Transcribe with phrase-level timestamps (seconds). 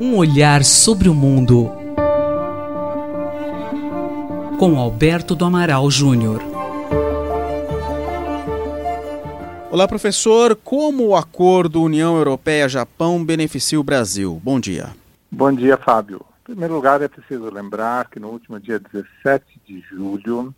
[0.00, 1.70] Um olhar sobre o mundo
[4.58, 6.42] com Alberto do Amaral Júnior.
[9.70, 10.54] Olá, professor.
[10.56, 14.38] Como o acordo União Europeia-Japão beneficia o Brasil?
[14.42, 14.90] Bom dia.
[15.30, 16.20] Bom dia, Fábio.
[16.42, 20.54] Em primeiro lugar, é preciso lembrar que no último dia 17 de julho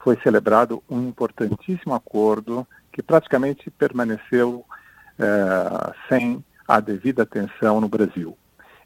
[0.00, 4.64] foi celebrado um importantíssimo acordo que praticamente permaneceu
[5.18, 8.36] eh, sem a devida atenção no Brasil.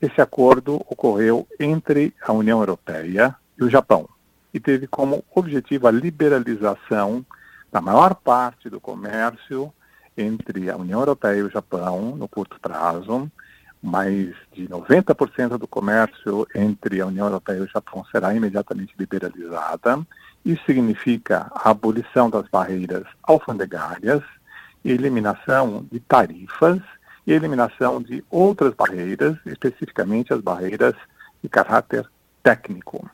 [0.00, 4.08] Esse acordo ocorreu entre a União Europeia e o Japão
[4.52, 7.24] e teve como objetivo a liberalização
[7.72, 9.72] da maior parte do comércio
[10.16, 13.30] entre a União Europeia e o Japão no curto prazo.
[13.82, 20.00] Mais de 90% do comércio entre a União Europeia e o Japão será imediatamente liberalizada.
[20.44, 24.22] Isso significa a abolição das barreiras alfandegárias,
[24.92, 26.80] eliminação de tarifas
[27.26, 30.94] e eliminação de outras barreiras, especificamente as barreiras
[31.42, 32.06] de caráter
[32.42, 33.08] técnico.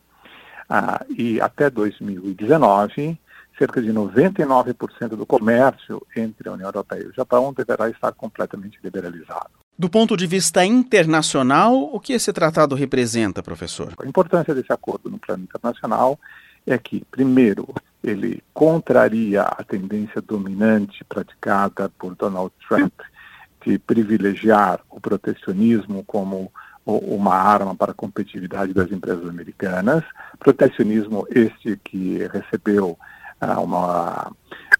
[0.68, 3.18] Ah, e até 2019,
[3.58, 8.78] cerca de 99% do comércio entre a União Europeia e o Japão deverá estar completamente
[8.82, 9.50] liberalizado.
[9.78, 13.94] Do ponto de vista internacional, o que esse tratado representa, professor?
[13.98, 16.18] A importância desse acordo no plano internacional
[16.66, 17.68] é que, primeiro,
[18.02, 22.92] ele contraria a tendência dominante praticada por Donald Trump
[23.64, 26.50] de privilegiar o protecionismo como
[26.86, 30.02] uma arma para a competitividade das empresas americanas.
[30.38, 32.98] Protecionismo este que recebeu
[33.40, 34.32] uh, uma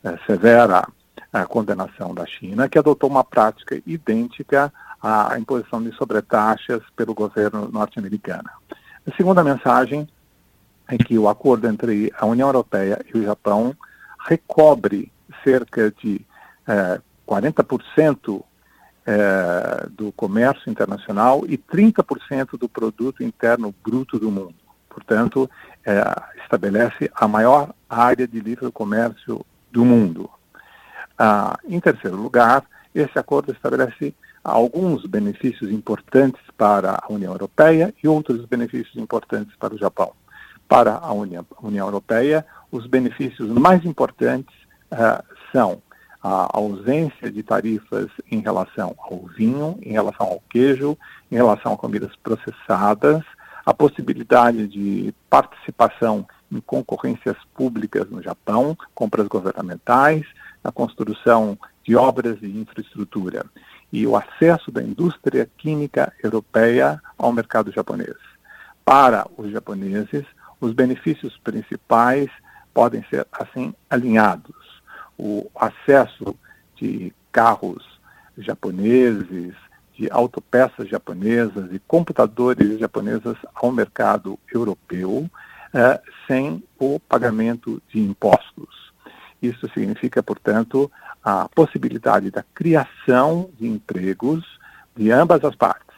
[0.05, 0.89] uh, severa
[1.35, 7.69] uh, condenação da China, que adotou uma prática idêntica à imposição de sobretaxas pelo governo
[7.71, 8.49] norte-americano.
[9.07, 10.09] A segunda mensagem
[10.91, 13.75] é que o acordo entre a União Europeia e o Japão
[14.27, 15.13] recobre
[15.45, 16.21] cerca de
[17.27, 18.43] 40%
[19.07, 24.55] é, do comércio internacional e 30% do produto interno bruto do mundo.
[24.89, 25.49] Portanto,
[25.87, 26.03] é,
[26.43, 30.29] estabelece a maior área de livre comércio do mundo.
[31.17, 32.65] Ah, em terceiro lugar,
[32.95, 39.75] esse acordo estabelece alguns benefícios importantes para a União Europeia e outros benefícios importantes para
[39.75, 40.13] o Japão.
[40.71, 44.55] Para a União, União Europeia, os benefícios mais importantes
[44.89, 45.83] ah, são
[46.23, 50.97] a ausência de tarifas em relação ao vinho, em relação ao queijo,
[51.29, 53.25] em relação a comidas processadas,
[53.67, 60.25] a possibilidade de participação em concorrências públicas no Japão, compras governamentais,
[60.63, 63.45] a construção de obras de infraestrutura
[63.93, 68.15] e o acesso da indústria química europeia ao mercado japonês.
[68.85, 70.25] Para os japoneses,
[70.61, 72.31] os benefícios principais
[72.73, 74.55] podem ser assim alinhados
[75.19, 76.35] o acesso
[76.77, 78.01] de carros
[78.39, 79.55] japoneses,
[79.95, 85.31] de autopeças japonesas e computadores japonesas ao mercado europeu
[85.75, 88.93] eh, sem o pagamento de impostos.
[89.43, 90.91] Isso significa, portanto,
[91.23, 94.59] a possibilidade da criação de empregos
[94.97, 95.90] de ambas as partes,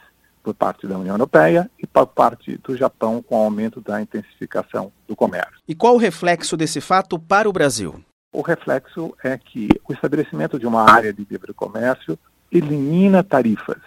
[0.43, 4.91] por parte da União Europeia e por parte do Japão, com o aumento da intensificação
[5.07, 5.53] do comércio.
[5.67, 8.03] E qual o reflexo desse fato para o Brasil?
[8.31, 12.17] O reflexo é que o estabelecimento de uma área de livre comércio
[12.51, 13.77] elimina tarifas.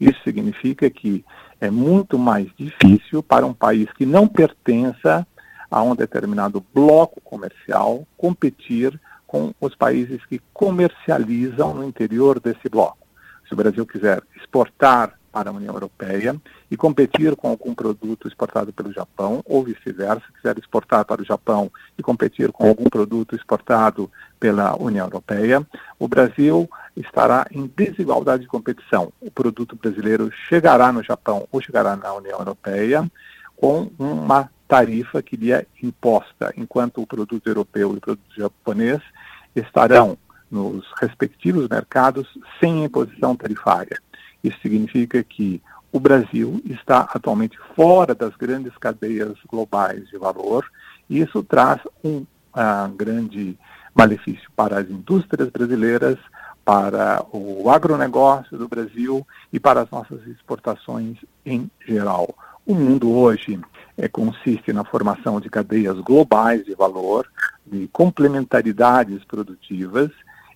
[0.00, 1.24] Isso significa que
[1.60, 5.26] é muito mais difícil para um país que não pertença
[5.70, 13.06] a um determinado bloco comercial competir com os países que comercializam no interior desse bloco.
[13.48, 16.34] Se o Brasil quiser exportar para a União Europeia
[16.70, 21.70] e competir com algum produto exportado pelo Japão, ou vice-versa, quiser exportar para o Japão
[21.98, 24.10] e competir com algum produto exportado
[24.40, 25.62] pela União Europeia,
[25.98, 29.12] o Brasil estará em desigualdade de competição.
[29.20, 33.06] O produto brasileiro chegará no Japão ou chegará na União Europeia
[33.54, 39.02] com uma tarifa que lhe é imposta, enquanto o produto europeu e o produto japonês
[39.54, 40.16] estarão
[40.50, 42.26] nos respectivos mercados
[42.58, 44.00] sem imposição tarifária.
[44.46, 45.60] Isso significa que
[45.92, 50.64] o Brasil está atualmente fora das grandes cadeias globais de valor
[51.08, 53.58] e isso traz um uh, grande
[53.94, 56.18] malefício para as indústrias brasileiras,
[56.64, 62.34] para o agronegócio do Brasil e para as nossas exportações em geral.
[62.66, 63.58] O mundo hoje
[63.96, 67.26] é, consiste na formação de cadeias globais de valor,
[67.64, 70.10] de complementaridades produtivas,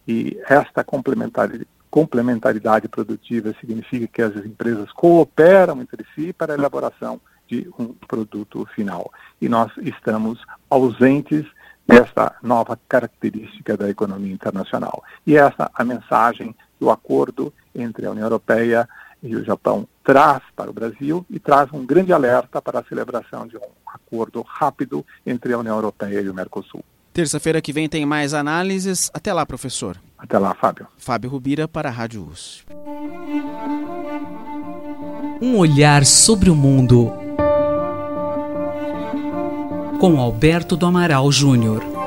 [0.06, 7.20] e esta complementaridade complementaridade produtiva significa que as empresas cooperam entre si para a elaboração
[7.48, 9.12] de um produto final.
[9.40, 10.40] E nós estamos
[10.70, 11.44] ausentes
[11.86, 15.02] desta nova característica da economia internacional.
[15.26, 18.88] E essa é a mensagem que o acordo entre a União Europeia
[19.22, 23.46] e o Japão traz para o Brasil e traz um grande alerta para a celebração
[23.46, 26.84] de um acordo rápido entre a União Europeia e o Mercosul.
[27.12, 29.10] Terça-feira que vem tem mais análises.
[29.12, 29.98] Até lá, professor.
[30.20, 30.86] Até lá, Fábio.
[30.98, 32.66] Fábio Rubira para a Rádio USP.
[35.40, 37.10] Um olhar sobre o mundo
[39.98, 41.99] com Alberto do Amaral Júnior.